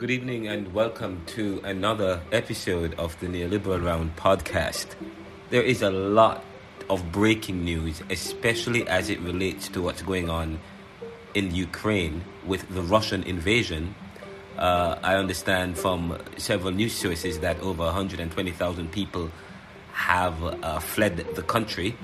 Good 0.00 0.12
evening 0.12 0.48
and 0.48 0.72
welcome 0.72 1.20
to 1.36 1.60
another 1.62 2.22
episode 2.32 2.94
of 2.94 3.20
the 3.20 3.26
Neoliberal 3.26 3.84
Round 3.84 4.16
podcast. 4.16 4.86
There 5.50 5.60
is 5.60 5.82
a 5.82 5.90
lot 5.90 6.42
of 6.88 7.12
breaking 7.12 7.64
news, 7.64 8.02
especially 8.08 8.88
as 8.88 9.10
it 9.10 9.20
relates 9.20 9.68
to 9.68 9.82
what's 9.82 10.00
going 10.00 10.30
on 10.30 10.58
in 11.34 11.54
Ukraine 11.54 12.24
with 12.46 12.66
the 12.70 12.80
Russian 12.80 13.24
invasion. 13.24 13.94
Uh, 14.56 14.98
I 15.02 15.16
understand 15.16 15.76
from 15.76 16.16
several 16.38 16.72
news 16.72 16.94
sources 16.94 17.40
that 17.40 17.60
over 17.60 17.84
120,000 17.84 18.90
people 18.90 19.30
have 19.92 20.42
uh, 20.42 20.78
fled 20.78 21.18
the 21.34 21.42
country, 21.42 21.94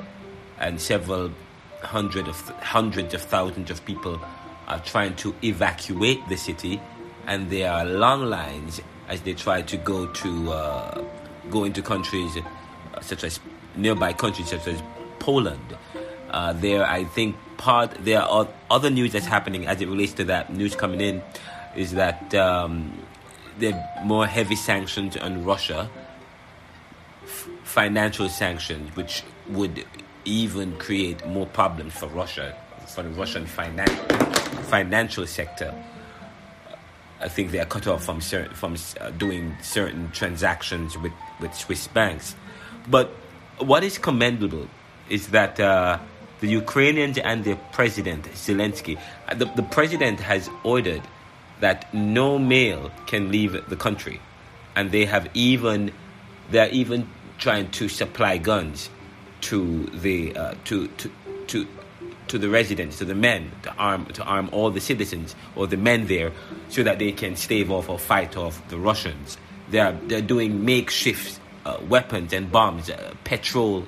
and 0.60 0.78
several 0.78 1.32
hundred 1.80 2.28
of 2.28 2.38
hundreds 2.60 3.14
of 3.14 3.22
thousands 3.22 3.70
of 3.70 3.82
people 3.86 4.20
are 4.68 4.80
trying 4.80 5.16
to 5.16 5.34
evacuate 5.42 6.20
the 6.28 6.36
city 6.36 6.78
and 7.26 7.50
there 7.50 7.70
are 7.70 7.84
long 7.84 8.24
lines 8.26 8.80
as 9.08 9.20
they 9.22 9.34
try 9.34 9.62
to 9.62 9.76
go 9.76 10.06
to 10.06 10.52
uh, 10.52 11.04
go 11.50 11.64
into 11.64 11.82
countries 11.82 12.36
such 13.00 13.24
as 13.24 13.40
nearby 13.76 14.12
countries 14.12 14.48
such 14.50 14.66
as 14.66 14.82
Poland. 15.18 15.76
Uh, 16.30 16.52
there, 16.52 16.84
I 16.84 17.04
think 17.04 17.36
part 17.56 17.92
there 18.04 18.20
are 18.22 18.48
other 18.70 18.90
news 18.90 19.12
that's 19.12 19.26
happening 19.26 19.66
as 19.66 19.80
it 19.80 19.88
relates 19.88 20.12
to 20.14 20.24
that 20.24 20.52
news 20.52 20.74
coming 20.74 21.00
in 21.00 21.22
is 21.76 21.92
that 21.92 22.34
um, 22.34 22.92
there 23.58 23.74
are 23.74 24.04
more 24.04 24.26
heavy 24.26 24.56
sanctions 24.56 25.16
on 25.16 25.44
Russia, 25.44 25.88
f- 27.24 27.48
financial 27.64 28.28
sanctions, 28.28 28.94
which 28.96 29.22
would 29.48 29.84
even 30.24 30.76
create 30.78 31.26
more 31.26 31.46
problems 31.46 31.92
for 31.94 32.06
Russia, 32.08 32.56
for 32.88 33.02
the 33.02 33.10
Russian 33.10 33.46
finan- 33.46 33.88
financial 34.64 35.26
sector. 35.26 35.72
I 37.20 37.28
think 37.28 37.50
they 37.50 37.60
are 37.60 37.66
cut 37.66 37.86
off 37.86 38.04
from 38.04 38.20
from 38.20 38.76
uh, 39.00 39.10
doing 39.10 39.56
certain 39.62 40.10
transactions 40.12 40.98
with, 40.98 41.12
with 41.40 41.54
Swiss 41.54 41.88
banks. 41.88 42.36
But 42.88 43.10
what 43.58 43.82
is 43.84 43.98
commendable 43.98 44.68
is 45.08 45.28
that 45.28 45.58
uh, 45.58 45.98
the 46.40 46.48
Ukrainians 46.48 47.18
and 47.18 47.44
their 47.44 47.56
president 47.72 48.24
Zelensky, 48.34 48.98
uh, 49.28 49.34
the, 49.34 49.46
the 49.46 49.62
president 49.62 50.20
has 50.20 50.50
ordered 50.62 51.02
that 51.60 51.92
no 51.94 52.38
male 52.38 52.90
can 53.06 53.30
leave 53.30 53.52
the 53.68 53.76
country, 53.76 54.20
and 54.74 54.90
they 54.92 55.06
have 55.06 55.28
even 55.32 55.92
they 56.50 56.58
are 56.58 56.68
even 56.68 57.08
trying 57.38 57.70
to 57.70 57.88
supply 57.88 58.38
guns 58.38 58.90
to 59.40 59.84
the 59.86 60.36
uh, 60.36 60.54
to 60.64 60.88
to 61.46 61.66
to 62.28 62.38
the 62.38 62.48
residents, 62.48 62.98
to 62.98 63.04
the 63.04 63.14
men, 63.14 63.50
to 63.62 63.72
arm 63.74 64.06
to 64.06 64.22
arm 64.24 64.48
all 64.52 64.70
the 64.70 64.80
citizens 64.80 65.34
or 65.54 65.66
the 65.66 65.76
men 65.76 66.06
there, 66.06 66.32
so 66.68 66.82
that 66.82 66.98
they 66.98 67.12
can 67.12 67.36
stave 67.36 67.70
off 67.70 67.88
or 67.88 67.98
fight 67.98 68.36
off 68.36 68.66
the 68.68 68.78
Russians. 68.78 69.38
They 69.70 69.80
are 69.80 69.92
they're 69.92 70.20
doing 70.22 70.64
makeshift 70.64 71.40
uh, 71.64 71.78
weapons 71.88 72.32
and 72.32 72.50
bombs, 72.50 72.90
uh, 72.90 73.14
petrol 73.24 73.86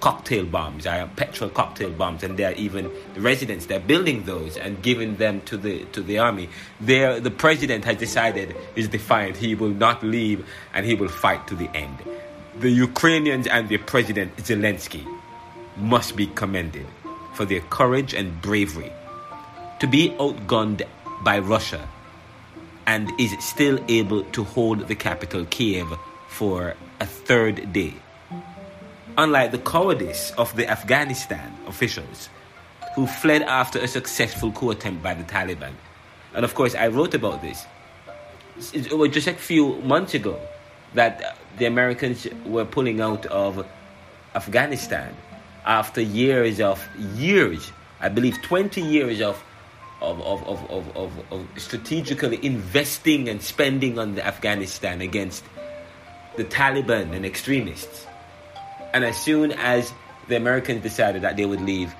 cocktail 0.00 0.44
bombs, 0.44 0.84
uh, 0.84 1.08
petrol 1.14 1.48
cocktail 1.48 1.90
bombs, 1.90 2.24
and 2.24 2.36
they're 2.36 2.54
even 2.54 2.90
the 3.14 3.20
residents. 3.20 3.66
They're 3.66 3.80
building 3.80 4.24
those 4.24 4.56
and 4.56 4.82
giving 4.82 5.16
them 5.16 5.40
to 5.42 5.56
the 5.56 5.84
to 5.86 6.02
the 6.02 6.18
army. 6.18 6.48
There, 6.80 7.20
the 7.20 7.30
president 7.30 7.84
has 7.84 7.96
decided 7.96 8.56
is 8.74 8.88
defiant. 8.88 9.36
He 9.36 9.54
will 9.54 9.70
not 9.70 10.02
leave, 10.02 10.46
and 10.74 10.84
he 10.84 10.94
will 10.94 11.08
fight 11.08 11.46
to 11.48 11.54
the 11.54 11.70
end. 11.74 11.98
The 12.58 12.70
Ukrainians 12.70 13.46
and 13.46 13.68
the 13.68 13.78
president 13.78 14.36
Zelensky 14.36 15.06
must 15.76 16.16
be 16.16 16.26
commended 16.26 16.86
for 17.34 17.44
their 17.44 17.60
courage 17.60 18.14
and 18.14 18.40
bravery. 18.42 18.92
To 19.80 19.86
be 19.86 20.10
outgunned 20.18 20.82
by 21.22 21.38
Russia 21.38 21.88
and 22.86 23.10
is 23.18 23.32
still 23.44 23.78
able 23.88 24.24
to 24.24 24.44
hold 24.44 24.88
the 24.88 24.94
capital 24.94 25.44
Kiev 25.46 25.86
for 26.28 26.74
a 27.00 27.06
third 27.06 27.72
day. 27.72 27.94
Unlike 29.18 29.52
the 29.52 29.58
cowardice 29.58 30.32
of 30.38 30.54
the 30.56 30.68
Afghanistan 30.68 31.52
officials 31.66 32.28
who 32.94 33.06
fled 33.06 33.42
after 33.42 33.78
a 33.78 33.88
successful 33.88 34.52
coup 34.52 34.70
attempt 34.70 35.02
by 35.02 35.14
the 35.14 35.24
Taliban. 35.24 35.72
And 36.34 36.44
of 36.44 36.54
course, 36.54 36.74
I 36.74 36.88
wrote 36.88 37.14
about 37.14 37.42
this. 37.42 37.64
It 38.72 38.92
was 38.92 39.10
just 39.10 39.28
a 39.28 39.34
few 39.34 39.76
months 39.82 40.14
ago 40.14 40.40
that 40.94 41.36
the 41.58 41.66
Americans 41.66 42.26
were 42.44 42.64
pulling 42.64 43.00
out 43.00 43.26
of 43.26 43.66
Afghanistan 44.34 45.14
after 45.64 46.00
years 46.00 46.60
of 46.60 46.86
years, 47.14 47.72
I 48.00 48.08
believe 48.08 48.40
20 48.42 48.80
years 48.80 49.20
of 49.20 49.42
of, 50.00 50.20
of, 50.20 50.42
of, 50.48 50.96
of, 50.96 51.32
of, 51.32 51.46
strategically 51.56 52.44
investing 52.44 53.28
and 53.28 53.40
spending 53.40 54.00
on 54.00 54.16
the 54.16 54.26
Afghanistan 54.26 55.00
against 55.00 55.44
the 56.36 56.44
Taliban 56.44 57.12
and 57.14 57.24
extremists. 57.24 58.06
And 58.92 59.04
as 59.04 59.16
soon 59.16 59.52
as 59.52 59.92
the 60.26 60.36
Americans 60.36 60.82
decided 60.82 61.22
that 61.22 61.36
they 61.36 61.46
would 61.46 61.60
leave, 61.60 61.94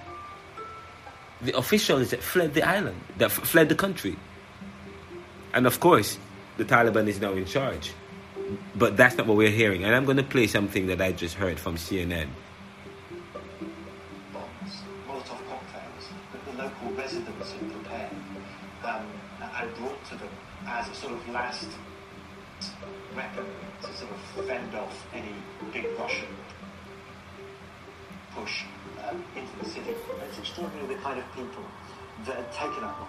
the 1.43 1.57
officials 1.57 2.13
fled 2.15 2.55
the 2.55 2.65
island, 2.65 3.01
that 3.19 3.31
fled 3.31 3.69
the 3.69 3.77
country. 3.77 4.17
And 5.55 5.67
of 5.67 5.79
course, 5.79 6.19
the 6.57 6.65
Taliban 6.65 7.07
is 7.07 7.21
now 7.21 7.33
in 7.33 7.45
charge. 7.45 7.93
But 8.75 8.97
that's 8.97 9.17
not 9.17 9.27
what 9.27 9.37
we're 9.37 9.51
hearing. 9.51 9.85
And 9.85 9.95
I'm 9.95 10.05
going 10.05 10.17
to 10.17 10.25
play 10.25 10.47
something 10.47 10.89
that 10.89 11.01
I 11.01 11.13
just 11.13 11.35
heard 11.35 11.59
from 11.59 11.77
CNN. 11.77 12.29
Last 21.33 21.69
weapon 23.17 23.47
to 23.81 23.95
sort 23.95 24.11
of 24.11 24.47
fend 24.47 24.75
off 24.75 25.07
any 25.15 25.35
big 25.73 25.87
Russian 25.99 26.29
push 28.35 28.65
um, 29.09 29.25
into 29.35 29.57
the 29.63 29.69
city. 29.69 29.95
It's 30.29 30.39
extraordinary 30.39 30.95
the 30.95 31.01
kind 31.01 31.19
of 31.19 31.25
people 31.35 31.65
that 32.27 32.37
had 32.37 32.53
taken 32.53 32.85
up. 32.85 33.09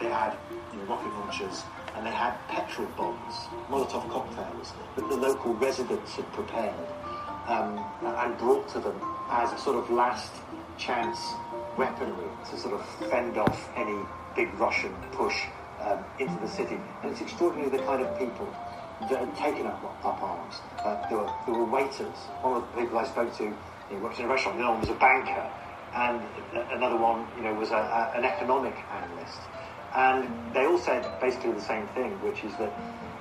They 0.00 0.06
had 0.06 0.36
you 0.72 0.78
know, 0.78 0.84
rocket 0.84 1.12
launchers 1.18 1.62
and 1.96 2.06
they 2.06 2.10
had 2.10 2.34
petrol 2.48 2.88
bombs, 2.96 3.34
Molotov 3.68 4.08
cocktails 4.10 4.72
that 4.96 5.08
the 5.08 5.16
local 5.16 5.54
residents 5.54 6.14
had 6.14 6.32
prepared 6.32 6.74
um, 7.46 7.84
and 8.02 8.38
brought 8.38 8.68
to 8.68 8.80
them 8.80 9.00
as 9.30 9.52
a 9.52 9.58
sort 9.58 9.76
of 9.76 9.90
last 9.90 10.32
chance 10.78 11.18
weaponry 11.76 12.28
to 12.50 12.56
sort 12.56 12.74
of 12.74 12.86
fend 13.10 13.36
off 13.36 13.68
any 13.76 13.98
big 14.34 14.52
Russian 14.58 14.92
push 15.12 15.42
um, 15.86 16.04
into 16.18 16.38
the 16.40 16.48
city. 16.48 16.78
And 17.02 17.12
it's 17.12 17.20
extraordinary 17.20 17.70
the 17.70 17.82
kind 17.84 18.02
of 18.02 18.18
people 18.18 18.48
that 19.10 19.18
had 19.18 19.36
taken 19.36 19.66
up, 19.66 19.82
up 20.04 20.22
arms. 20.22 20.60
Uh, 20.78 21.08
there, 21.08 21.18
were, 21.18 21.30
there 21.46 21.54
were 21.54 21.64
waiters. 21.64 22.16
One 22.42 22.56
of 22.56 22.66
the 22.74 22.80
people 22.80 22.98
I 22.98 23.04
spoke 23.04 23.36
to 23.38 23.44
know, 23.44 23.98
worked 24.02 24.18
in 24.18 24.26
a 24.26 24.28
restaurant. 24.28 24.58
The 24.58 24.64
other 24.64 24.72
one 24.72 24.80
was 24.80 24.90
a 24.90 24.94
banker. 24.94 25.50
And 25.94 26.20
another 26.72 26.96
one, 26.96 27.26
you 27.36 27.42
know, 27.42 27.54
was 27.54 27.70
a, 27.70 27.76
a, 27.76 28.12
an 28.16 28.24
economic 28.24 28.74
analyst. 28.90 29.38
And 29.94 30.54
they 30.54 30.66
all 30.66 30.78
said 30.78 31.06
basically 31.20 31.52
the 31.52 31.60
same 31.60 31.86
thing, 31.88 32.10
which 32.22 32.42
is 32.42 32.52
that, 32.58 32.72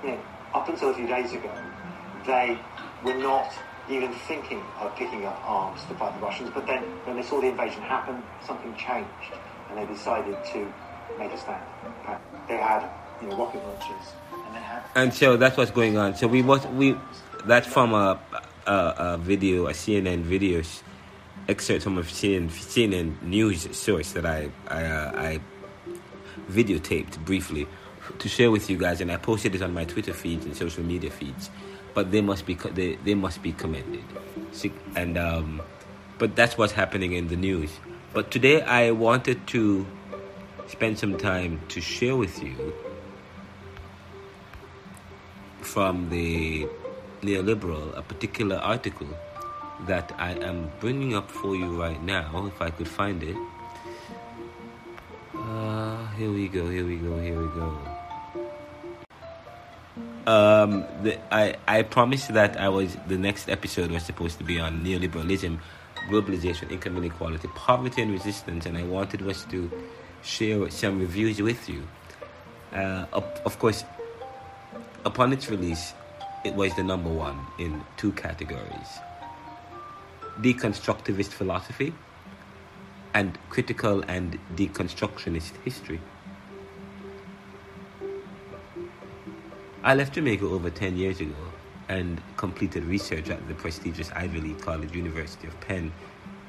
you 0.03 0.09
know, 0.09 0.19
up 0.53 0.67
until 0.69 0.89
a 0.89 0.93
few 0.93 1.07
days 1.07 1.33
ago, 1.33 1.51
they 2.25 2.57
were 3.03 3.13
not 3.15 3.51
even 3.89 4.13
thinking 4.27 4.63
of 4.79 4.95
picking 4.95 5.25
up 5.25 5.39
arms 5.43 5.83
to 5.85 5.95
fight 5.95 6.15
the 6.15 6.25
Russians. 6.25 6.49
But 6.53 6.65
then, 6.65 6.83
when 7.05 7.17
they 7.17 7.21
saw 7.23 7.41
the 7.41 7.47
invasion 7.47 7.81
happen, 7.81 8.23
something 8.45 8.73
changed, 8.75 9.33
and 9.69 9.77
they 9.77 9.85
decided 9.85 10.37
to 10.53 10.73
make 11.17 11.31
a 11.31 11.37
stand. 11.37 11.63
They 12.47 12.57
had, 12.57 12.89
you 13.21 13.29
know, 13.29 13.37
rocket 13.37 13.63
launchers, 13.65 14.13
and 14.31 14.55
they 14.55 14.59
had. 14.59 14.83
And 14.95 15.13
so 15.13 15.37
that's 15.37 15.57
what's 15.57 15.71
going 15.71 15.97
on. 15.97 16.15
So 16.15 16.27
we 16.27 16.41
was 16.41 16.65
we 16.67 16.97
that's 17.45 17.67
from 17.67 17.93
a 17.93 18.19
a, 18.67 18.93
a 18.97 19.17
video, 19.17 19.67
a 19.67 19.71
CNN 19.71 20.21
video 20.21 20.61
excerpt 21.47 21.83
from 21.83 21.97
a 21.97 22.01
CNN, 22.01 22.49
CNN 22.49 23.21
news 23.21 23.75
source 23.75 24.13
that 24.13 24.25
I 24.25 24.49
I, 24.67 24.83
uh, 24.85 25.11
I 25.15 25.39
videotaped 26.49 27.23
briefly 27.25 27.67
to 28.19 28.27
share 28.27 28.51
with 28.51 28.69
you 28.69 28.77
guys, 28.77 29.01
and 29.01 29.11
I 29.11 29.17
posted 29.17 29.55
it 29.55 29.61
on 29.61 29.73
my 29.73 29.85
Twitter 29.85 30.13
feeds 30.13 30.45
and 30.45 30.55
social 30.55 30.83
media 30.83 31.09
feeds 31.09 31.49
but 31.93 32.11
they 32.11 32.21
must 32.21 32.45
be 32.45 32.55
they, 32.55 32.95
they 32.95 33.15
must 33.15 33.41
be 33.41 33.53
commended. 33.53 34.03
And 34.95 35.17
um, 35.17 35.61
but 36.17 36.35
that's 36.35 36.57
what's 36.57 36.73
happening 36.73 37.13
in 37.13 37.27
the 37.27 37.35
news. 37.35 37.71
But 38.13 38.31
today 38.31 38.61
I 38.61 38.91
wanted 38.91 39.45
to 39.47 39.85
spend 40.67 40.97
some 40.97 41.17
time 41.17 41.59
to 41.69 41.81
share 41.81 42.15
with 42.15 42.41
you 42.41 42.73
from 45.61 46.09
the 46.09 46.67
neoliberal 47.21 47.97
a 47.97 48.01
particular 48.01 48.57
article 48.57 49.07
that 49.87 50.13
I 50.17 50.33
am 50.33 50.71
bringing 50.79 51.15
up 51.15 51.29
for 51.31 51.55
you 51.55 51.81
right 51.81 52.01
now, 52.03 52.45
if 52.47 52.61
I 52.61 52.69
could 52.69 52.87
find 52.87 53.23
it. 53.23 53.35
Uh, 55.35 56.07
here 56.15 56.31
we 56.31 56.47
go, 56.47 56.69
here 56.69 56.85
we 56.85 56.97
go, 56.97 57.19
here 57.19 57.39
we 57.39 57.47
go 57.59 57.77
um, 60.27 60.85
the, 61.03 61.19
I 61.33 61.55
I 61.67 61.83
promised 61.83 62.33
that 62.33 62.59
I 62.59 62.69
was 62.69 62.95
the 63.07 63.17
next 63.17 63.49
episode 63.49 63.91
was 63.91 64.03
supposed 64.03 64.37
to 64.37 64.43
be 64.43 64.59
on 64.59 64.83
neoliberalism, 64.83 65.59
globalization, 66.09 66.71
income 66.71 66.97
inequality, 66.97 67.47
poverty 67.55 68.01
and 68.01 68.11
resistance, 68.11 68.65
and 68.65 68.77
I 68.77 68.83
wanted 68.83 69.21
us 69.27 69.43
to 69.45 69.71
share 70.23 70.69
some 70.69 70.99
reviews 70.99 71.41
with 71.41 71.69
you. 71.69 71.83
Uh, 72.73 73.05
of, 73.13 73.59
course, 73.59 73.83
upon 75.05 75.31
its 75.31 75.49
release, 75.49 75.93
it 76.43 76.55
was 76.55 76.75
the 76.75 76.83
number 76.83 77.09
one 77.09 77.39
in 77.59 77.83
two 77.97 78.11
categories 78.13 78.99
deconstructivist 80.41 81.27
philosophy 81.27 81.93
and 83.13 83.37
critical 83.51 84.03
and 84.07 84.39
deconstructionist 84.55 85.51
history. 85.63 85.99
I 89.83 89.93
left 89.93 90.13
Jamaica 90.15 90.45
over 90.45 90.69
10 90.71 90.97
years 90.97 91.19
ago 91.19 91.35
and 91.89 92.19
completed 92.37 92.83
research 92.85 93.29
at 93.29 93.47
the 93.47 93.53
prestigious 93.53 94.11
Ivy 94.13 94.41
League 94.41 94.61
College, 94.61 94.95
University 94.95 95.47
of 95.47 95.59
Penn. 95.61 95.91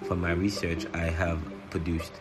For 0.04 0.16
my 0.16 0.32
research, 0.32 0.86
I 0.94 1.10
have 1.10 1.40
produced 1.70 2.12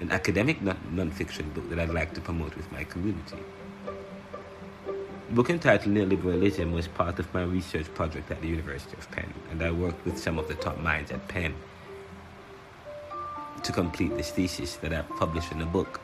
an 0.00 0.10
academic 0.12 0.62
non-fiction 0.62 1.50
book 1.50 1.68
that 1.70 1.78
I'd 1.78 1.90
like 1.90 2.14
to 2.14 2.20
promote 2.20 2.56
with 2.56 2.70
my 2.70 2.84
community. 2.84 3.38
The 5.28 5.34
book 5.34 5.50
entitled 5.50 5.94
Neoliberalism 5.94 6.72
was 6.72 6.88
part 6.88 7.18
of 7.18 7.32
my 7.34 7.42
research 7.42 7.92
project 7.94 8.30
at 8.30 8.40
the 8.40 8.48
University 8.48 8.96
of 8.96 9.10
Penn, 9.10 9.32
and 9.50 9.62
I 9.62 9.70
worked 9.70 10.04
with 10.06 10.18
some 10.18 10.38
of 10.38 10.48
the 10.48 10.54
top 10.54 10.78
minds 10.78 11.10
at 11.10 11.26
Penn 11.28 11.54
to 13.62 13.72
complete 13.72 14.16
this 14.16 14.30
thesis 14.30 14.76
that 14.76 14.92
I 14.92 15.02
published 15.02 15.52
in 15.52 15.58
the 15.58 15.66
book. 15.66 16.00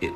It, 0.00 0.12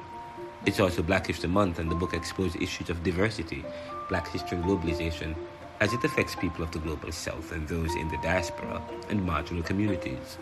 it's 0.67 0.79
also 0.79 1.03
Black 1.03 1.27
History 1.27 1.49
Month, 1.49 1.79
and 1.79 1.91
the 1.91 1.95
book 1.95 2.15
explores 2.15 2.55
issues 2.57 2.91
of 2.91 3.03
diversity, 3.03 3.65
Black 4.09 4.29
history 4.29 4.59
and 4.59 4.67
globalization, 4.67 5.35
as 5.81 5.93
it 5.93 6.05
affects 6.05 6.35
people 6.37 6.63
of 6.63 6.71
the 6.71 6.79
global 6.79 7.11
south 7.11 7.53
and 7.53 7.67
those 7.69 7.95
in 7.97 8.09
the 8.09 8.19
diaspora 8.19 8.83
and 9.09 9.25
marginal 9.25 9.63
communities. 9.63 10.39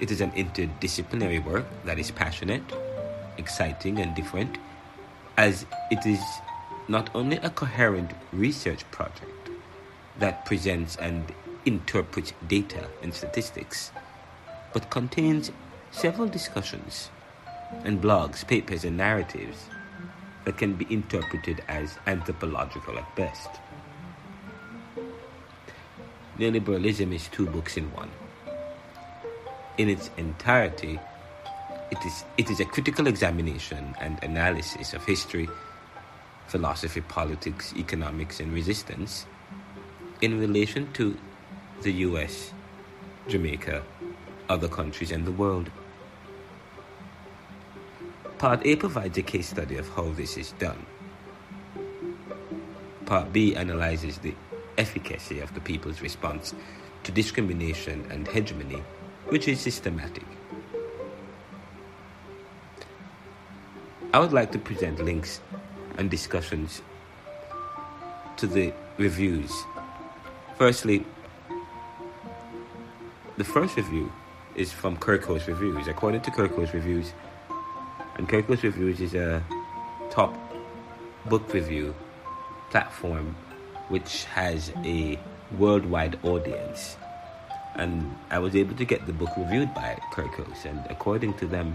It 0.00 0.10
is 0.10 0.20
an 0.20 0.32
interdisciplinary 0.32 1.44
work 1.44 1.66
that 1.84 1.98
is 1.98 2.10
passionate, 2.10 2.64
exciting, 3.38 4.00
and 4.00 4.14
different, 4.14 4.58
as 5.36 5.66
it 5.90 6.04
is 6.04 6.20
not 6.88 7.10
only 7.14 7.36
a 7.38 7.50
coherent 7.50 8.10
research 8.32 8.88
project 8.90 9.50
that 10.18 10.44
presents 10.44 10.96
and 10.96 11.32
interprets 11.64 12.32
data 12.48 12.88
and 13.02 13.14
statistics, 13.14 13.92
but 14.72 14.90
contains 14.90 15.52
several 15.92 16.26
discussions 16.26 17.10
and 17.84 18.02
blogs, 18.02 18.46
papers, 18.46 18.84
and 18.84 18.96
narratives 18.96 19.68
that 20.44 20.58
can 20.58 20.74
be 20.74 20.86
interpreted 20.92 21.62
as 21.68 21.98
anthropological 22.06 22.98
at 22.98 23.16
best. 23.16 23.48
Neoliberalism 26.38 27.14
is 27.14 27.28
two 27.28 27.46
books 27.46 27.76
in 27.76 27.84
one. 27.92 28.10
In 29.76 29.88
its 29.88 30.10
entirety, 30.16 31.00
it 31.90 31.98
is, 32.06 32.24
it 32.38 32.48
is 32.50 32.60
a 32.60 32.64
critical 32.64 33.08
examination 33.08 33.94
and 34.00 34.22
analysis 34.22 34.94
of 34.94 35.04
history, 35.04 35.48
philosophy, 36.46 37.00
politics, 37.00 37.74
economics, 37.76 38.38
and 38.38 38.52
resistance 38.52 39.26
in 40.20 40.38
relation 40.38 40.92
to 40.92 41.16
the 41.82 41.92
US, 42.08 42.52
Jamaica, 43.28 43.82
other 44.48 44.68
countries, 44.68 45.10
and 45.10 45.26
the 45.26 45.32
world. 45.32 45.70
Part 48.38 48.64
A 48.64 48.76
provides 48.76 49.18
a 49.18 49.22
case 49.22 49.48
study 49.48 49.76
of 49.76 49.88
how 49.88 50.10
this 50.10 50.36
is 50.36 50.52
done. 50.52 50.86
Part 53.06 53.32
B 53.32 53.56
analyzes 53.56 54.18
the 54.18 54.34
efficacy 54.78 55.40
of 55.40 55.52
the 55.54 55.60
people's 55.60 56.00
response 56.00 56.54
to 57.02 57.12
discrimination 57.12 58.06
and 58.10 58.26
hegemony, 58.28 58.82
which 59.28 59.48
is 59.48 59.60
systematic. 59.60 60.24
I 64.12 64.18
would 64.20 64.32
like 64.32 64.52
to 64.52 64.58
present 64.58 65.04
links 65.04 65.40
and 65.98 66.10
discussions 66.10 66.82
to 68.36 68.46
the 68.46 68.72
reviews. 68.96 69.52
Firstly, 70.56 71.04
the 73.36 73.44
first 73.44 73.76
review 73.76 74.12
is 74.54 74.72
from 74.72 74.96
Kirkus 74.96 75.48
Reviews. 75.48 75.88
According 75.88 76.20
to 76.22 76.30
Kirkus 76.30 76.72
Reviews, 76.72 77.12
and 78.16 78.28
Kirkus 78.28 78.62
Reviews 78.62 79.00
is 79.00 79.14
a 79.14 79.42
top 80.10 80.36
book 81.26 81.52
review 81.52 81.94
platform 82.70 83.34
which 83.88 84.24
has 84.24 84.72
a 84.84 85.18
worldwide 85.58 86.18
audience. 86.22 86.96
And 87.76 88.14
I 88.30 88.38
was 88.38 88.54
able 88.54 88.76
to 88.76 88.84
get 88.84 89.06
the 89.06 89.12
book 89.12 89.30
reviewed 89.36 89.74
by 89.74 89.98
Kirkus, 90.12 90.64
and 90.64 90.80
according 90.88 91.34
to 91.34 91.46
them 91.46 91.74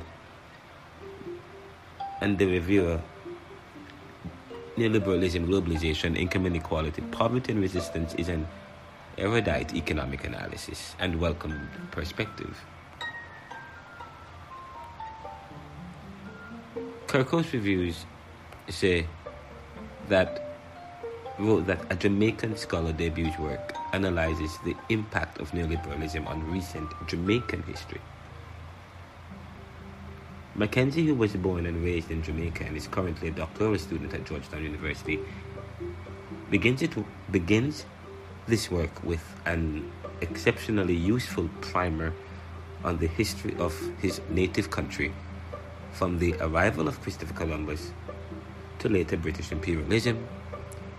and 2.21 2.37
the 2.37 2.45
reviewer, 2.45 3.01
neoliberalism, 4.77 5.47
globalization, 5.47 6.17
income 6.17 6.45
inequality, 6.45 7.01
poverty, 7.11 7.53
and 7.53 7.61
resistance 7.61 8.13
is 8.15 8.29
an 8.29 8.47
erudite 9.17 9.73
economic 9.75 10.23
analysis 10.25 10.95
and 10.99 11.19
welcomed 11.19 11.69
perspective. 11.91 12.57
Kirkus 17.07 17.51
reviews 17.53 18.05
say 18.69 19.07
that 20.09 20.57
wrote 21.39 21.65
that 21.67 21.81
a 21.89 21.95
Jamaican 21.95 22.55
scholar 22.55 22.93
debuts 22.93 23.37
work 23.39 23.73
analyzes 23.93 24.57
the 24.65 24.75
impact 24.89 25.39
of 25.39 25.51
neoliberalism 25.51 26.25
on 26.27 26.49
recent 26.51 26.89
Jamaican 27.07 27.63
history. 27.63 28.01
Mackenzie, 30.55 31.05
who 31.05 31.15
was 31.15 31.33
born 31.35 31.65
and 31.65 31.83
raised 31.83 32.11
in 32.11 32.21
Jamaica 32.21 32.65
and 32.65 32.75
is 32.75 32.87
currently 32.87 33.29
a 33.29 33.31
doctoral 33.31 33.77
student 33.77 34.13
at 34.13 34.25
Georgetown 34.25 34.63
University, 34.63 35.19
begins 36.49 36.81
it 36.81 36.91
begins 37.31 37.85
this 38.47 38.69
work 38.69 39.03
with 39.03 39.23
an 39.45 39.89
exceptionally 40.21 40.95
useful 40.95 41.49
primer 41.61 42.13
on 42.83 42.97
the 42.97 43.07
history 43.07 43.55
of 43.57 43.73
his 44.01 44.19
native 44.29 44.69
country 44.69 45.13
from 45.91 46.19
the 46.19 46.33
arrival 46.41 46.87
of 46.87 47.01
Christopher 47.01 47.33
Columbus 47.33 47.91
to 48.79 48.89
later 48.89 49.17
British 49.17 49.51
imperialism, 49.51 50.27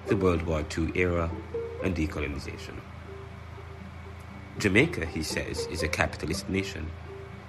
the 0.07 0.17
World 0.17 0.43
War 0.43 0.65
II 0.77 0.93
era, 0.95 1.31
and 1.83 1.97
decolonization. 1.97 2.75
Jamaica, 4.59 5.07
he 5.07 5.23
says, 5.23 5.67
is 5.67 5.83
a 5.83 5.89
capitalist 5.89 6.49
nation 6.49 6.91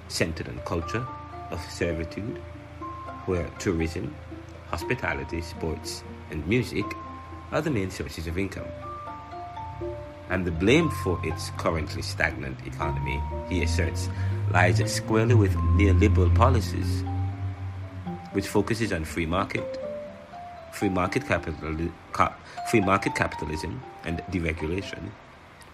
centered 0.08 0.48
on 0.48 0.60
culture 0.60 1.06
of 1.50 1.60
servitude, 1.72 2.38
where 3.26 3.48
tourism, 3.60 4.16
hospitality, 4.70 5.42
sports, 5.42 6.04
and 6.30 6.46
music 6.48 6.86
are 7.52 7.62
the 7.62 7.72
main 7.72 7.92
sources 7.92 8.28
of 8.28 8.38
income 8.38 8.68
and 10.32 10.46
the 10.46 10.52
blame 10.52 10.90
for 10.90 11.20
its 11.24 11.52
currently 11.58 12.02
stagnant 12.02 12.58
economy, 12.66 13.22
he 13.50 13.62
asserts, 13.64 14.10
lies 14.52 14.82
squarely 14.92 15.36
with 15.36 15.54
neoliberal 15.76 16.34
policies, 16.34 17.04
which 18.32 18.48
focuses 18.48 18.94
on 18.94 19.04
free 19.04 19.26
market, 19.26 19.78
free 20.74 20.90
market, 20.90 21.26
capital, 21.28 21.76
free 22.70 22.82
market 22.82 23.16
capitalism 23.16 23.82
and 24.04 24.20
deregulation, 24.32 25.10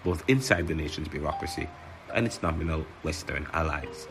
both 0.03 0.23
inside 0.27 0.67
the 0.67 0.75
nation's 0.75 1.07
bureaucracy 1.07 1.67
and 2.13 2.25
its 2.25 2.41
nominal 2.41 2.85
Western 3.03 3.47
allies. 3.53 4.07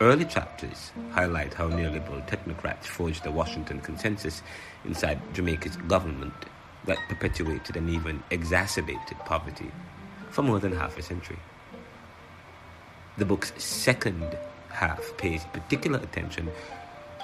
Early 0.00 0.24
chapters 0.24 0.92
highlight 1.12 1.52
how 1.52 1.68
neoliberal 1.68 2.26
technocrats 2.26 2.84
forged 2.84 3.22
the 3.22 3.30
Washington 3.30 3.80
Consensus 3.80 4.42
inside 4.84 5.20
Jamaica's 5.34 5.76
government 5.76 6.32
that 6.86 6.98
perpetuated 7.08 7.76
and 7.76 7.90
even 7.90 8.22
exacerbated 8.30 9.18
poverty 9.26 9.70
for 10.30 10.42
more 10.42 10.58
than 10.58 10.72
half 10.72 10.96
a 10.96 11.02
century. 11.02 11.38
The 13.18 13.26
book's 13.26 13.52
second 13.62 14.38
half 14.70 15.16
pays 15.18 15.44
particular 15.52 15.98
attention 15.98 16.50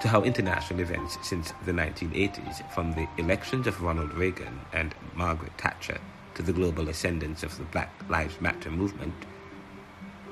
to 0.00 0.08
how 0.08 0.22
international 0.22 0.80
events 0.80 1.16
since 1.22 1.52
the 1.64 1.72
1980s, 1.72 2.70
from 2.72 2.92
the 2.92 3.08
elections 3.16 3.66
of 3.66 3.82
Ronald 3.82 4.12
Reagan 4.14 4.60
and 4.72 4.94
Margaret 5.14 5.52
Thatcher 5.58 5.98
to 6.34 6.42
the 6.42 6.52
global 6.52 6.88
ascendance 6.88 7.42
of 7.42 7.56
the 7.56 7.64
Black 7.64 7.90
Lives 8.08 8.40
Matter 8.40 8.70
movement, 8.70 9.14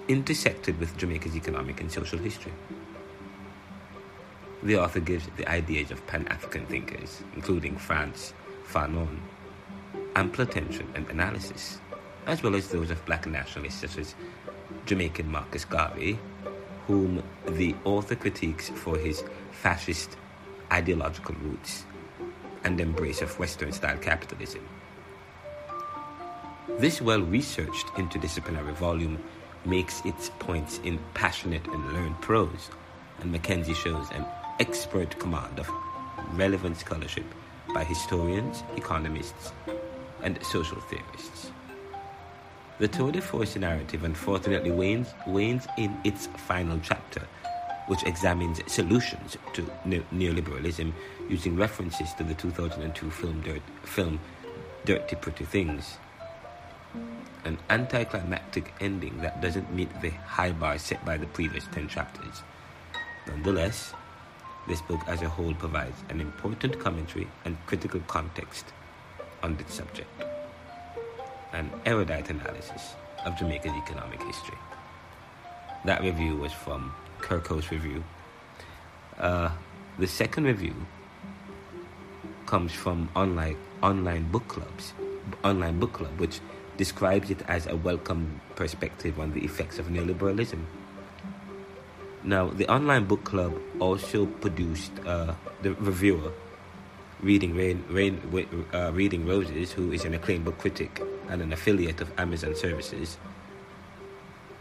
intersected 0.08 0.78
with 0.78 0.96
Jamaica's 0.98 1.34
economic 1.34 1.80
and 1.80 1.90
social 1.90 2.18
history. 2.18 2.52
The 4.62 4.78
author 4.78 5.00
gives 5.00 5.28
the 5.36 5.48
ideas 5.48 5.90
of 5.90 6.06
Pan 6.06 6.28
African 6.28 6.66
thinkers, 6.66 7.22
including 7.34 7.76
Frantz 7.76 8.34
Fanon, 8.66 9.18
ample 10.14 10.44
attention 10.44 10.90
and 10.94 11.08
analysis, 11.08 11.80
as 12.26 12.42
well 12.42 12.54
as 12.54 12.68
those 12.68 12.90
of 12.90 13.04
black 13.06 13.26
nationalists 13.26 13.80
such 13.80 13.98
as 13.98 14.14
Jamaican 14.86 15.30
Marcus 15.30 15.64
Garvey, 15.64 16.18
whom 16.86 17.22
the 17.46 17.74
author 17.84 18.14
critiques 18.14 18.68
for 18.68 18.98
his 18.98 19.24
fascist 19.50 20.16
ideological 20.72 21.34
roots 21.36 21.84
and 22.64 22.80
embrace 22.80 23.22
of 23.22 23.38
Western 23.38 23.72
style 23.72 23.98
capitalism. 23.98 24.66
This 26.78 27.00
well 27.00 27.20
researched 27.20 27.86
interdisciplinary 27.88 28.74
volume 28.74 29.22
makes 29.64 30.04
its 30.04 30.30
points 30.38 30.80
in 30.84 30.98
passionate 31.14 31.66
and 31.68 31.92
learned 31.92 32.20
prose, 32.20 32.70
and 33.20 33.30
Mackenzie 33.30 33.74
shows 33.74 34.10
an 34.10 34.26
expert 34.60 35.18
command 35.18 35.58
of 35.58 35.70
relevant 36.32 36.76
scholarship 36.76 37.24
by 37.72 37.84
historians, 37.84 38.62
economists, 38.76 39.52
and 40.22 40.38
social 40.44 40.80
theorists. 40.80 41.50
The 42.78 42.88
tour 42.88 43.12
de 43.12 43.20
force 43.20 43.54
narrative 43.54 44.02
unfortunately 44.02 44.72
wanes, 44.72 45.14
wanes 45.28 45.68
in 45.78 45.96
its 46.02 46.26
final 46.48 46.80
chapter, 46.82 47.22
which 47.86 48.02
examines 48.02 48.60
solutions 48.66 49.36
to 49.52 49.70
ne- 49.84 50.02
neoliberalism 50.12 50.92
using 51.28 51.54
references 51.54 52.12
to 52.14 52.24
the 52.24 52.34
2002 52.34 53.10
film 53.10 53.40
Dirt, 53.42 53.62
film 53.84 54.18
Dirty 54.84 55.14
Pretty 55.14 55.44
Things. 55.44 55.98
An 57.44 57.58
anticlimactic 57.70 58.72
ending 58.80 59.18
that 59.20 59.40
doesn't 59.40 59.72
meet 59.72 59.90
the 60.00 60.10
high 60.10 60.50
bar 60.50 60.76
set 60.78 61.04
by 61.04 61.16
the 61.16 61.26
previous 61.26 61.66
10 61.68 61.86
chapters. 61.86 62.42
Nonetheless, 63.28 63.94
this 64.66 64.82
book 64.82 65.00
as 65.06 65.22
a 65.22 65.28
whole 65.28 65.54
provides 65.54 66.02
an 66.08 66.20
important 66.20 66.80
commentary 66.80 67.28
and 67.44 67.56
critical 67.66 68.00
context 68.08 68.64
on 69.44 69.56
this 69.56 69.74
subject, 69.74 70.23
an 71.54 71.70
erudite 71.86 72.28
analysis 72.30 72.94
of 73.24 73.38
Jamaica's 73.38 73.72
economic 73.72 74.22
history. 74.22 74.58
That 75.84 76.02
review 76.02 76.36
was 76.36 76.52
from 76.52 76.92
Kirkus 77.20 77.70
Review. 77.70 78.02
Uh, 79.18 79.50
the 79.98 80.06
second 80.06 80.44
review 80.44 80.74
comes 82.46 82.72
from 82.72 83.08
online 83.14 83.56
online 83.82 84.30
book 84.30 84.48
clubs, 84.48 84.92
online 85.44 85.78
book 85.78 85.92
club, 85.92 86.18
which 86.18 86.40
describes 86.76 87.30
it 87.30 87.40
as 87.46 87.66
a 87.66 87.76
welcome 87.76 88.40
perspective 88.56 89.20
on 89.20 89.32
the 89.32 89.44
effects 89.44 89.78
of 89.78 89.86
neoliberalism. 89.86 90.64
Now, 92.24 92.48
the 92.48 92.66
online 92.72 93.04
book 93.04 93.24
club 93.24 93.54
also 93.78 94.26
produced 94.26 94.92
uh, 95.06 95.34
the 95.62 95.74
reviewer, 95.74 96.32
Reading 97.24 97.56
Rain, 97.56 97.82
Rain 97.88 98.20
uh, 98.74 98.92
Reading 98.92 99.26
Roses, 99.26 99.72
who 99.72 99.92
is 99.92 100.04
an 100.04 100.12
acclaimed 100.12 100.44
book 100.44 100.58
critic 100.58 101.00
and 101.30 101.40
an 101.40 101.54
affiliate 101.54 102.02
of 102.02 102.12
Amazon 102.20 102.54
Services. 102.54 103.16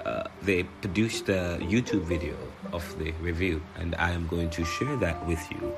Uh, 0.06 0.24
they 0.42 0.64
produced 0.64 1.28
a 1.28 1.60
YouTube 1.60 2.04
video 2.04 2.38
of 2.72 2.98
the 3.00 3.12
review, 3.20 3.62
and 3.76 3.96
I 3.96 4.12
am 4.12 4.28
going 4.28 4.50
to 4.52 4.64
share 4.64 4.96
that 4.96 5.28
with 5.28 5.44
you. 5.52 5.76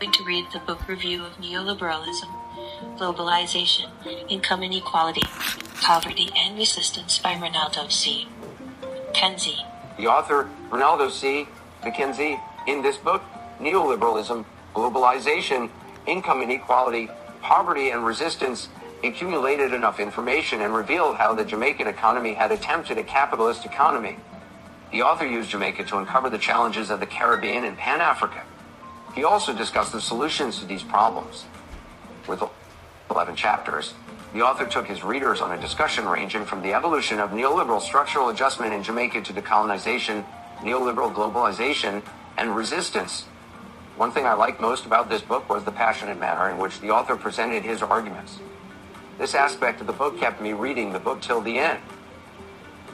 Going 0.00 0.12
to 0.12 0.24
read 0.24 0.46
the 0.54 0.60
book 0.60 0.88
review 0.88 1.24
of 1.24 1.36
neoliberalism 1.36 2.37
Globalization, 2.96 3.88
Income 4.28 4.62
Inequality, 4.64 5.22
Poverty 5.80 6.30
and 6.36 6.56
Resistance 6.56 7.18
by 7.18 7.34
Ronaldo 7.34 7.90
C. 7.90 8.28
Kenzie. 9.14 9.58
The 9.96 10.06
author, 10.06 10.48
Ronaldo 10.70 11.10
C. 11.10 11.48
McKenzie, 11.82 12.40
in 12.66 12.82
this 12.82 12.96
book, 12.96 13.22
Neoliberalism, 13.60 14.44
Globalization, 14.74 15.70
Income 16.06 16.42
Inequality, 16.42 17.08
Poverty 17.40 17.90
and 17.90 18.04
Resistance, 18.04 18.68
accumulated 19.02 19.72
enough 19.72 20.00
information 20.00 20.60
and 20.60 20.74
revealed 20.74 21.16
how 21.16 21.34
the 21.34 21.44
Jamaican 21.44 21.86
economy 21.86 22.34
had 22.34 22.50
attempted 22.50 22.98
a 22.98 23.04
capitalist 23.04 23.64
economy. 23.64 24.16
The 24.90 25.02
author 25.02 25.26
used 25.26 25.50
Jamaica 25.50 25.84
to 25.84 25.98
uncover 25.98 26.30
the 26.30 26.38
challenges 26.38 26.90
of 26.90 27.00
the 27.00 27.06
Caribbean 27.06 27.64
and 27.64 27.76
Pan 27.76 28.00
Africa. 28.00 28.42
He 29.14 29.24
also 29.24 29.52
discussed 29.52 29.92
the 29.92 30.00
solutions 30.00 30.58
to 30.60 30.66
these 30.66 30.82
problems. 30.82 31.44
With 33.08 33.16
11 33.16 33.36
chapters, 33.36 33.94
the 34.34 34.42
author 34.42 34.66
took 34.66 34.86
his 34.86 35.02
readers 35.02 35.40
on 35.40 35.52
a 35.52 35.60
discussion 35.60 36.06
ranging 36.06 36.44
from 36.44 36.60
the 36.60 36.74
evolution 36.74 37.18
of 37.20 37.30
neoliberal 37.30 37.80
structural 37.80 38.28
adjustment 38.28 38.74
in 38.74 38.82
Jamaica 38.82 39.22
to 39.22 39.32
decolonization, 39.32 40.26
neoliberal 40.58 41.14
globalization, 41.14 42.02
and 42.36 42.54
resistance. 42.54 43.24
One 43.96 44.12
thing 44.12 44.26
I 44.26 44.34
liked 44.34 44.60
most 44.60 44.84
about 44.84 45.08
this 45.08 45.22
book 45.22 45.48
was 45.48 45.64
the 45.64 45.72
passionate 45.72 46.20
manner 46.20 46.50
in 46.50 46.58
which 46.58 46.80
the 46.80 46.90
author 46.90 47.16
presented 47.16 47.62
his 47.62 47.82
arguments. 47.82 48.40
This 49.16 49.34
aspect 49.34 49.80
of 49.80 49.86
the 49.86 49.92
book 49.94 50.20
kept 50.20 50.42
me 50.42 50.52
reading 50.52 50.92
the 50.92 51.00
book 51.00 51.22
till 51.22 51.40
the 51.40 51.58
end. 51.58 51.80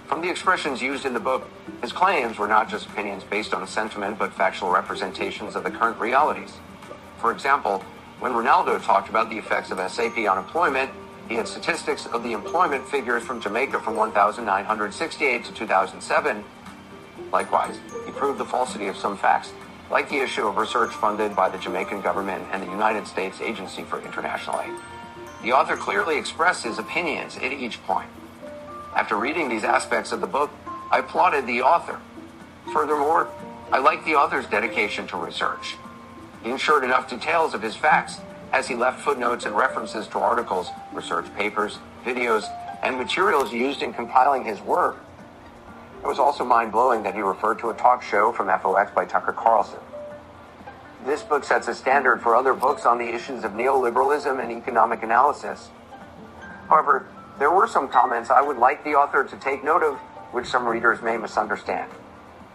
From 0.06 0.22
the 0.22 0.30
expressions 0.30 0.80
used 0.80 1.04
in 1.04 1.12
the 1.12 1.20
book, 1.20 1.50
his 1.82 1.92
claims 1.92 2.38
were 2.38 2.46
not 2.46 2.70
just 2.70 2.86
opinions 2.86 3.24
based 3.24 3.52
on 3.52 3.66
sentiment 3.66 4.18
but 4.18 4.32
factual 4.32 4.70
representations 4.70 5.56
of 5.56 5.64
the 5.64 5.70
current 5.70 5.98
realities. 5.98 6.52
For 7.18 7.32
example, 7.32 7.84
when 8.20 8.32
Ronaldo 8.32 8.82
talked 8.82 9.08
about 9.08 9.30
the 9.30 9.38
effects 9.38 9.70
of 9.70 9.78
SAP 9.90 10.18
on 10.18 10.38
employment, 10.38 10.90
he 11.28 11.34
had 11.34 11.48
statistics 11.48 12.06
of 12.06 12.22
the 12.22 12.32
employment 12.32 12.86
figures 12.88 13.22
from 13.22 13.40
Jamaica 13.40 13.80
from 13.80 13.96
1968 13.96 15.44
to 15.44 15.52
2007. 15.52 16.44
Likewise, 17.32 17.78
he 18.06 18.12
proved 18.12 18.38
the 18.38 18.44
falsity 18.44 18.86
of 18.86 18.96
some 18.96 19.16
facts, 19.16 19.52
like 19.90 20.08
the 20.08 20.18
issue 20.18 20.46
of 20.46 20.56
research 20.56 20.92
funded 20.92 21.34
by 21.34 21.48
the 21.48 21.58
Jamaican 21.58 22.00
government 22.02 22.46
and 22.52 22.62
the 22.62 22.70
United 22.70 23.06
States 23.06 23.40
Agency 23.40 23.82
for 23.82 24.00
International 24.02 24.60
Aid. 24.60 24.72
The 25.42 25.52
author 25.52 25.76
clearly 25.76 26.16
expressed 26.18 26.64
his 26.64 26.78
opinions 26.78 27.36
at 27.36 27.52
each 27.52 27.82
point. 27.84 28.08
After 28.96 29.16
reading 29.16 29.48
these 29.48 29.64
aspects 29.64 30.12
of 30.12 30.20
the 30.20 30.26
book, 30.26 30.50
I 30.90 30.98
applauded 30.98 31.46
the 31.46 31.62
author. 31.62 31.98
Furthermore, 32.72 33.28
I 33.72 33.78
liked 33.78 34.04
the 34.04 34.14
author's 34.14 34.46
dedication 34.46 35.06
to 35.08 35.16
research. 35.16 35.76
He 36.44 36.50
ensured 36.50 36.84
enough 36.84 37.08
details 37.08 37.54
of 37.54 37.62
his 37.62 37.74
facts 37.74 38.20
as 38.52 38.68
he 38.68 38.74
left 38.74 39.00
footnotes 39.00 39.46
and 39.46 39.56
references 39.56 40.06
to 40.08 40.18
articles, 40.18 40.68
research 40.92 41.34
papers, 41.34 41.78
videos, 42.04 42.44
and 42.82 42.98
materials 42.98 43.50
used 43.50 43.82
in 43.82 43.94
compiling 43.94 44.44
his 44.44 44.60
work. 44.60 44.98
It 46.02 46.06
was 46.06 46.18
also 46.18 46.44
mind 46.44 46.70
blowing 46.70 47.02
that 47.04 47.14
he 47.14 47.22
referred 47.22 47.58
to 47.60 47.70
a 47.70 47.74
talk 47.74 48.02
show 48.02 48.30
from 48.30 48.48
FOX 48.48 48.92
by 48.94 49.06
Tucker 49.06 49.32
Carlson. 49.32 49.80
This 51.06 51.22
book 51.22 51.44
sets 51.44 51.66
a 51.66 51.74
standard 51.74 52.20
for 52.20 52.36
other 52.36 52.52
books 52.52 52.84
on 52.84 52.98
the 52.98 53.08
issues 53.08 53.42
of 53.42 53.52
neoliberalism 53.52 54.42
and 54.42 54.52
economic 54.52 55.02
analysis. 55.02 55.70
However, 56.68 57.06
there 57.38 57.50
were 57.50 57.66
some 57.66 57.88
comments 57.88 58.28
I 58.28 58.42
would 58.42 58.58
like 58.58 58.84
the 58.84 58.94
author 58.94 59.24
to 59.24 59.36
take 59.38 59.64
note 59.64 59.82
of, 59.82 59.96
which 60.32 60.46
some 60.46 60.66
readers 60.66 61.00
may 61.00 61.16
misunderstand. 61.16 61.90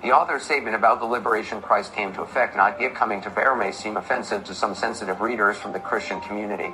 The 0.01 0.11
author's 0.11 0.43
statement 0.43 0.77
about 0.77 1.01
the 1.01 1.05
liberation 1.05 1.61
Christ 1.61 1.93
came 1.93 2.13
to 2.13 2.21
effect 2.21 2.55
not 2.55 2.79
yet 2.79 2.95
coming 2.95 3.21
to 3.21 3.29
bear 3.29 3.53
may 3.53 3.73
seem 3.73 3.97
offensive 3.97 4.45
to 4.45 4.55
some 4.55 4.73
sensitive 4.73 5.19
readers 5.19 5.57
from 5.57 5.73
the 5.73 5.79
Christian 5.79 6.21
community. 6.21 6.73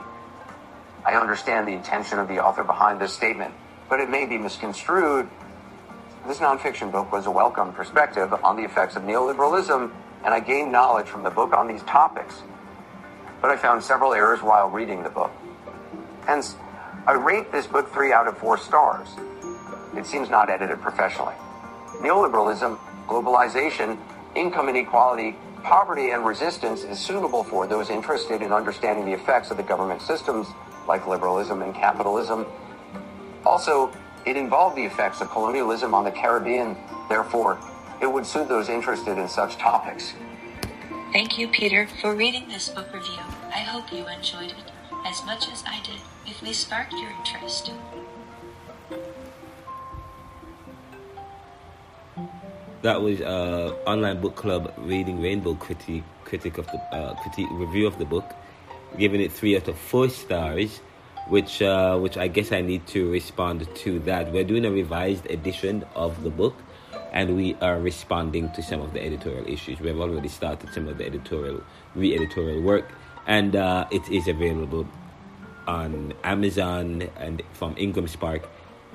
I 1.03 1.15
understand 1.15 1.67
the 1.67 1.72
intention 1.72 2.20
of 2.20 2.27
the 2.27 2.38
author 2.38 2.63
behind 2.63 3.01
this 3.01 3.13
statement, 3.13 3.51
but 3.89 4.00
it 4.00 4.12
may 4.12 4.27
be 4.27 4.38
misconstrued. 4.38 5.27
This 6.27 6.38
nonfiction 6.38 6.91
book 6.91 7.12
was 7.12 7.25
a 7.25 7.32
welcome 7.32 7.74
perspective 7.74 8.32
on 8.44 8.58
the 8.58 8.63
effects 8.63 8.96
of 8.96 9.01
neoliberalism, 9.01 9.91
and 10.24 10.34
I 10.34 10.39
gained 10.39 10.72
knowledge 10.72 11.08
from 11.08 11.24
the 11.24 11.32
book 11.32 11.51
on 11.51 11.67
these 11.67 11.82
topics. 11.84 12.44
But 13.41 13.50
I 13.50 13.58
found 13.58 13.84
several 13.84 14.13
errors 14.13 14.44
while 14.44 14.70
reading 14.70 15.01
the 15.01 15.10
book. 15.10 15.32
Hence, 16.27 16.55
I 17.08 17.13
rate 17.13 17.51
this 17.51 17.65
book 17.65 17.91
three 17.91 18.13
out 18.13 18.27
of 18.27 18.38
four 18.38 18.60
stars. 18.60 19.08
It 19.96 20.05
seems 20.05 20.29
not 20.29 20.51
edited 20.51 20.79
professionally. 20.79 21.34
Neoliberalism 22.01 22.77
globalization, 23.07 23.97
income 24.35 24.69
inequality, 24.69 25.35
poverty, 25.63 26.12
and 26.12 26.25
resistance 26.25 26.83
is 26.83 27.00
suitable 27.00 27.43
for 27.43 27.67
those 27.67 27.89
interested 27.89 28.41
in 28.41 28.51
understanding 28.51 29.05
the 29.05 29.13
effects 29.13 29.51
of 29.51 29.57
the 29.57 29.63
government 29.63 30.01
systems 30.01 30.47
like 30.88 31.07
liberalism 31.07 31.62
and 31.62 31.74
capitalism. 31.74 32.45
Also, 33.45 33.91
it 34.25 34.38
involved 34.38 34.75
the 34.75 34.83
effects 34.83 35.21
of 35.21 35.29
colonialism 35.29 35.93
on 35.93 36.03
the 36.03 36.12
Caribbean. 36.12 36.75
Therefore, 37.09 37.59
it 38.01 38.12
would 38.12 38.25
suit 38.25 38.47
those 38.47 38.69
interested 38.69 39.17
in 39.17 39.27
such 39.27 39.57
topics. 39.57 40.13
Thank 41.13 41.38
you, 41.38 41.47
Peter, 41.47 41.88
for 42.01 42.15
reading 42.15 42.47
this 42.50 42.69
book 42.69 42.93
review. 42.93 43.19
I 43.47 43.59
hope 43.59 43.91
you 43.91 44.05
enjoyed 44.07 44.51
it 44.51 44.71
as 45.05 45.24
much 45.25 45.50
as 45.51 45.63
I 45.65 45.79
did 45.83 46.01
if 46.25 46.41
we 46.41 46.51
sparked 46.51 46.93
your 46.93 47.12
interest. 47.12 47.71
That 52.85 53.01
was 53.01 53.19
uh, 53.19 53.73
online 53.87 54.21
book 54.21 54.35
club 54.35 54.71
reading 54.77 55.19
Rainbow 55.19 55.55
critique 55.55 56.03
critic 56.23 56.59
of 56.59 56.67
the 56.67 56.77
uh, 56.93 57.15
critique 57.15 57.47
review 57.51 57.87
of 57.87 57.97
the 57.97 58.05
book, 58.05 58.35
giving 58.99 59.21
it 59.21 59.31
three 59.31 59.57
out 59.57 59.67
of 59.67 59.75
four 59.75 60.07
stars, 60.07 60.81
which 61.27 61.63
uh, 61.63 61.97
which 61.97 62.15
I 62.15 62.27
guess 62.27 62.51
I 62.51 62.61
need 62.61 62.85
to 62.93 63.09
respond 63.09 63.67
to 63.83 63.99
that. 64.01 64.31
We're 64.31 64.43
doing 64.43 64.65
a 64.65 64.71
revised 64.71 65.25
edition 65.31 65.83
of 65.95 66.21
the 66.21 66.29
book, 66.29 66.53
and 67.11 67.35
we 67.35 67.55
are 67.59 67.79
responding 67.79 68.51
to 68.51 68.61
some 68.61 68.81
of 68.81 68.93
the 68.93 69.01
editorial 69.01 69.47
issues. 69.47 69.79
We 69.79 69.87
have 69.87 69.99
already 69.99 70.29
started 70.29 70.71
some 70.71 70.87
of 70.87 70.99
the 70.99 71.07
editorial 71.07 71.63
re-editorial 71.95 72.61
work, 72.61 72.85
and 73.25 73.55
uh, 73.55 73.87
it 73.89 74.07
is 74.09 74.27
available 74.27 74.87
on 75.67 76.13
Amazon 76.23 77.09
and 77.17 77.41
from 77.53 77.73
Ingram 77.77 78.07
Spark 78.07 78.47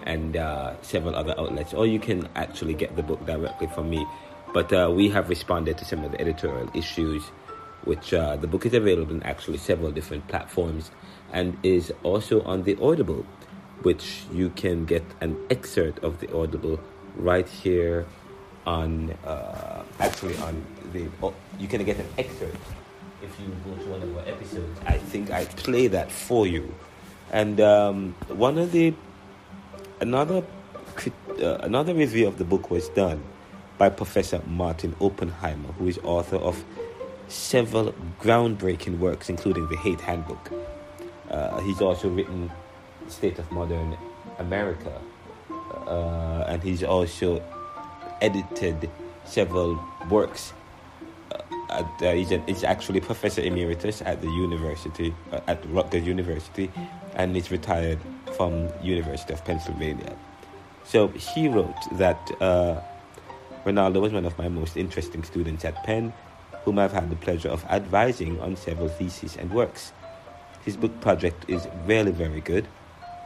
and 0.05 0.37
uh, 0.37 0.81
several 0.83 1.15
other 1.15 1.35
outlets, 1.39 1.75
or 1.75 1.87
you 1.87 1.99
can 1.99 2.29
actually 2.37 2.75
get 2.75 2.97
the 2.97 3.03
book 3.03 3.25
directly 3.27 3.67
from 3.69 3.91
me. 3.91 4.07
But 4.53 4.73
uh, 4.73 4.91
we 4.93 5.09
have 5.11 5.29
responded 5.29 5.79
to 5.79 5.85
some 5.85 6.05
of 6.05 6.13
the 6.13 6.21
editorial 6.21 6.71
issues, 6.75 7.23
which 7.85 8.13
uh, 8.13 8.37
the 8.37 8.47
book 8.47 8.67
is 8.67 8.75
available 8.75 9.15
in 9.15 9.23
actually 9.23 9.59
several 9.59 9.93
different 9.93 10.27
platforms 10.29 10.91
and 11.33 11.57
is 11.63 11.93
also 12.03 12.43
on 12.43 12.65
the 12.65 12.77
Audible, 12.83 13.25
which 13.83 14.25
you 14.33 14.51
can 14.51 14.85
get 14.85 15.05
an 15.21 15.37
excerpt 15.51 16.03
of 16.03 16.21
the 16.21 16.35
Audible 16.37 16.81
right 17.17 17.49
here 17.49 18.07
on 18.67 19.11
uh, 19.25 19.83
actually 20.01 20.37
on 20.39 20.65
the 20.93 21.09
oh, 21.23 21.35
you 21.59 21.67
can 21.67 21.83
get 21.85 21.99
an 21.99 22.07
excerpt 22.19 22.57
if 23.23 23.31
you 23.41 23.49
go 23.65 23.83
to 23.83 23.91
one 23.91 24.03
of 24.03 24.17
our 24.17 24.25
episodes. 24.27 24.79
I 24.87 24.99
think 24.99 25.31
I 25.31 25.45
play 25.45 25.87
that 25.89 26.11
for 26.11 26.47
you, 26.47 26.75
and 27.33 27.61
um, 27.61 28.15
one 28.29 28.59
of 28.59 28.73
the 28.73 28.95
another 30.01 30.43
uh, 31.41 31.59
another 31.63 31.95
review 31.95 32.27
of 32.27 32.39
the 32.39 32.45
book 32.45 32.71
was 32.71 32.89
done 32.91 33.23
by 33.79 33.89
Professor 33.89 34.43
Martin 34.47 34.95
Oppenheimer, 35.01 35.73
who 35.73 35.89
is 35.89 35.99
author 36.03 36.37
of 36.37 36.65
several 37.29 37.95
groundbreaking 38.21 38.99
works, 38.99 39.31
including 39.31 39.69
the 39.69 39.77
Hate 39.77 40.01
Handbook. 40.01 40.53
Uh, 41.31 41.61
he's 41.61 41.81
also 41.81 42.09
written 42.09 42.51
State 43.09 43.39
of 43.39 43.51
Modern 43.53 43.97
America, 44.39 45.01
uh, 45.87 46.45
and 46.49 46.63
he's 46.63 46.83
also 46.83 47.43
edited 48.21 48.91
several 49.25 49.83
works. 50.11 50.53
Uh, 51.31 51.85
uh, 52.03 52.13
he's, 52.13 52.33
a, 52.33 52.39
he's, 52.47 52.65
actually 52.65 53.01
professor 53.01 53.41
emeritus 53.43 54.03
at 54.03 54.21
the 54.21 54.29
university, 54.29 55.15
uh, 55.33 55.41
at 55.47 55.65
Rutgers 55.71 56.05
University, 56.05 56.71
and 57.15 57.35
he's 57.37 57.51
retired 57.51 57.99
from 58.37 58.69
University 58.83 59.33
of 59.33 59.45
Pennsylvania. 59.45 60.17
So 60.85 61.09
he 61.09 61.49
wrote 61.49 61.77
that 61.93 62.31
uh, 62.41 62.81
Ronaldo 63.65 64.01
was 64.01 64.13
one 64.13 64.25
of 64.25 64.37
my 64.39 64.49
most 64.49 64.77
interesting 64.77 65.23
students 65.23 65.65
at 65.65 65.83
Penn, 65.85 66.13
whom 66.65 66.79
I've 66.79 66.93
had 66.93 67.11
the 67.11 67.17
pleasure 67.17 67.49
of 67.49 67.65
advising 67.67 68.41
on 68.41 68.57
several 68.57 68.89
theses 68.89 69.37
and 69.37 69.51
works. 69.53 69.93
His 70.65 70.77
book 70.77 71.01
project 71.01 71.45
is 71.49 71.67
really 71.87 72.13
very 72.13 72.41
good. 72.41 72.67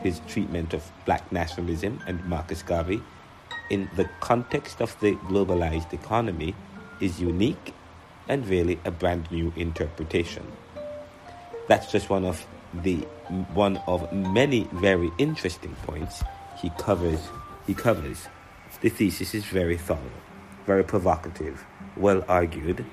His 0.01 0.21
treatment 0.27 0.75
of 0.75 0.91
black 1.05 1.31
nationalism 1.33 2.01
and 2.07 2.25
Marcus 2.27 2.63
Garvey 2.63 3.03
in 3.71 3.89
the 3.97 4.09
context 4.21 4.81
of 4.81 4.99
the 5.01 5.13
globalized 5.29 5.93
economy 5.93 6.55
is 7.01 7.21
unique 7.21 7.75
and 8.29 8.47
really 8.47 8.79
a 8.85 8.91
brand 8.91 9.31
new 9.31 9.53
interpretation. 9.57 10.51
That's 11.69 11.91
just 11.91 12.11
one 12.11 12.25
of 12.25 12.47
the 12.83 12.97
one 13.55 13.77
of 13.87 14.13
many 14.13 14.65
very 14.73 15.11
interesting 15.19 15.75
points 15.87 16.23
he 16.61 16.71
covers 16.79 17.21
he 17.67 17.75
covers. 17.75 18.29
The 18.81 18.91
thesis 18.91 19.35
is 19.35 19.45
very 19.45 19.79
thorough, 19.79 20.21
very 20.67 20.85
provocative, 20.85 21.65
well 21.97 22.25
argued, 22.29 22.85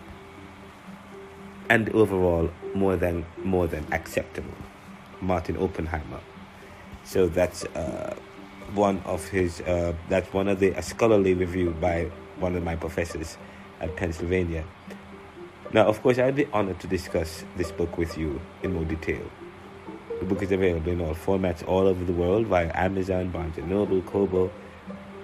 and 1.69 1.89
overall 1.89 2.49
more 2.73 2.95
than 2.95 3.25
more 3.43 3.67
than 3.67 3.85
acceptable. 3.91 4.53
Martin 5.21 5.57
Oppenheimer. 5.57 6.19
So 7.03 7.27
that's 7.27 7.63
uh, 7.65 8.15
one 8.73 9.01
of 9.05 9.27
his. 9.27 9.61
Uh, 9.61 9.93
that's 10.09 10.31
one 10.33 10.47
of 10.47 10.59
the 10.59 10.69
a 10.71 10.81
scholarly 10.81 11.33
review 11.33 11.71
by 11.79 12.05
one 12.37 12.55
of 12.55 12.63
my 12.63 12.75
professors 12.75 13.37
at 13.79 13.95
Pennsylvania. 13.95 14.63
Now, 15.73 15.85
of 15.85 16.01
course, 16.01 16.19
I'd 16.19 16.35
be 16.35 16.47
honored 16.47 16.79
to 16.81 16.87
discuss 16.87 17.45
this 17.55 17.71
book 17.71 17.97
with 17.97 18.17
you 18.17 18.41
in 18.61 18.73
more 18.73 18.83
detail. 18.83 19.23
The 20.21 20.27
book 20.27 20.43
is 20.43 20.51
available 20.51 20.91
in 20.91 21.01
all 21.01 21.15
formats 21.15 21.67
all 21.67 21.87
over 21.87 22.05
the 22.05 22.13
world 22.13 22.45
via 22.45 22.71
Amazon, 22.75 23.31
Barnes 23.31 23.57
& 23.57 23.65
Noble, 23.65 24.03
Kobo. 24.03 24.51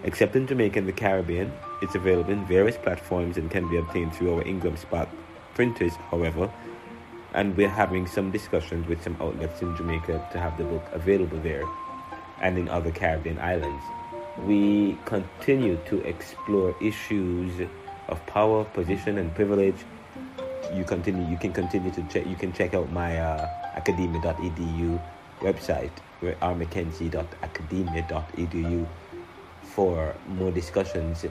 Except 0.04 0.36
in 0.36 0.48
Jamaica 0.48 0.80
and 0.80 0.88
the 0.88 0.92
Caribbean, 0.92 1.54
it's 1.84 1.94
available 1.94 2.32
in 2.32 2.44
various 2.48 2.78
platforms 2.78 3.38
and 3.38 3.52
can 3.52 3.70
be 3.70 3.78
obtained 3.78 4.16
through 4.16 4.34
our 4.34 4.42
Ingram 4.42 4.76
Spark 4.76 5.08
printers, 5.54 5.94
however, 6.10 6.52
and 7.36 7.56
we're 7.56 7.70
having 7.70 8.08
some 8.08 8.32
discussions 8.32 8.88
with 8.88 9.04
some 9.04 9.16
outlets 9.22 9.62
in 9.62 9.76
Jamaica 9.76 10.30
to 10.32 10.40
have 10.40 10.58
the 10.58 10.64
book 10.64 10.84
available 10.92 11.40
there 11.42 11.64
and 12.42 12.58
in 12.58 12.68
other 12.68 12.90
Caribbean 12.90 13.38
islands. 13.38 13.84
We 14.48 14.98
continue 15.06 15.78
to 15.90 16.02
explore 16.08 16.76
issues 16.82 17.68
of 18.08 18.26
power, 18.26 18.66
position, 18.66 19.20
and 19.20 19.34
privilege. 19.36 19.78
You 20.74 20.84
continue. 20.84 21.26
You 21.30 21.38
can 21.38 21.54
continue 21.54 21.92
to 21.92 22.02
check. 22.04 22.28
You 22.28 22.36
can 22.36 22.52
check 22.54 22.74
out 22.74 22.92
my 22.92 23.20
uh, 23.20 23.48
academia.edu 23.76 25.00
website, 25.40 25.92
rmckenzie.academia.edu, 26.22 28.88
for 29.64 30.16
more 30.28 30.52
discussions 30.52 31.26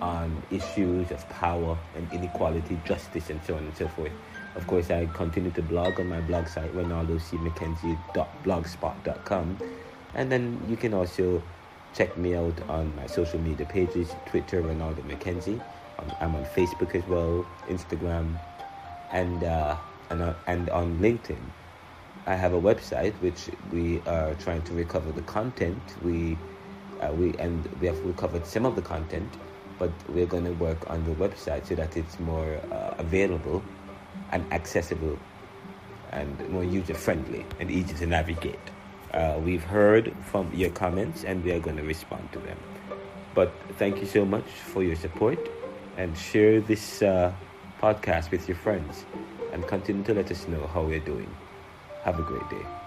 on 0.00 0.42
issues 0.50 1.10
of 1.10 1.28
power 1.28 1.76
and 1.94 2.10
inequality, 2.12 2.80
justice, 2.84 3.30
and 3.30 3.42
so 3.44 3.56
on 3.56 3.64
and 3.64 3.74
so 3.76 3.88
forth. 3.88 4.12
Of 4.56 4.66
course, 4.66 4.90
I 4.90 5.06
continue 5.06 5.52
to 5.52 5.62
blog 5.62 6.00
on 6.00 6.08
my 6.08 6.20
blog 6.20 6.48
site, 6.48 6.74
ronaldocmckenzie.blogspot.com. 6.74 9.58
And 10.14 10.30
then 10.30 10.60
you 10.68 10.76
can 10.76 10.92
also 10.94 11.42
check 11.94 12.16
me 12.16 12.34
out 12.34 12.60
on 12.68 12.94
my 12.96 13.06
social 13.06 13.38
media 13.40 13.66
pages 13.66 14.10
Twitter, 14.26 14.62
Ronaldo 14.62 15.02
McKenzie. 15.02 15.60
I'm 16.20 16.34
on 16.34 16.44
Facebook 16.44 16.94
as 16.94 17.06
well, 17.08 17.46
Instagram, 17.68 18.38
and, 19.12 19.44
uh, 19.44 19.76
and, 20.10 20.22
uh, 20.22 20.34
and 20.46 20.70
on 20.70 20.98
LinkedIn. 20.98 21.38
I 22.26 22.34
have 22.34 22.54
a 22.54 22.60
website 22.60 23.12
which 23.20 23.50
we 23.70 24.00
are 24.06 24.34
trying 24.34 24.62
to 24.62 24.72
recover 24.72 25.12
the 25.12 25.22
content. 25.22 25.80
We, 26.02 26.38
uh, 27.00 27.12
we 27.12 27.34
and 27.38 27.66
we 27.80 27.86
have 27.86 27.98
recovered 28.04 28.46
some 28.46 28.64
of 28.64 28.76
the 28.76 28.82
content, 28.82 29.30
but 29.78 29.90
we're 30.08 30.26
going 30.26 30.44
to 30.44 30.52
work 30.52 30.88
on 30.88 31.04
the 31.04 31.12
website 31.12 31.66
so 31.66 31.74
that 31.74 31.96
it's 31.96 32.18
more 32.20 32.60
uh, 32.72 32.94
available 32.98 33.62
and 34.32 34.50
accessible 34.52 35.18
and 36.12 36.48
more 36.48 36.64
user 36.64 36.94
friendly 36.94 37.44
and 37.60 37.70
easy 37.70 37.94
to 37.94 38.06
navigate. 38.06 38.58
Uh, 39.12 39.38
we've 39.44 39.64
heard 39.64 40.14
from 40.22 40.52
your 40.54 40.70
comments 40.70 41.24
and 41.24 41.44
we 41.44 41.52
are 41.52 41.60
going 41.60 41.76
to 41.76 41.82
respond 41.82 42.28
to 42.32 42.38
them. 42.40 42.58
But 43.34 43.52
thank 43.78 44.00
you 44.00 44.06
so 44.06 44.24
much 44.24 44.44
for 44.44 44.82
your 44.82 44.96
support 44.96 45.38
and 45.96 46.16
share 46.16 46.60
this 46.60 47.02
uh, 47.02 47.32
podcast 47.80 48.30
with 48.30 48.48
your 48.48 48.56
friends 48.56 49.04
and 49.52 49.66
continue 49.66 50.02
to 50.04 50.14
let 50.14 50.30
us 50.30 50.48
know 50.48 50.66
how 50.66 50.82
we're 50.82 51.00
doing. 51.00 51.34
Have 52.02 52.18
a 52.18 52.22
great 52.22 52.48
day. 52.50 52.83